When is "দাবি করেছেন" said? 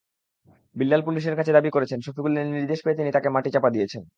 1.51-1.99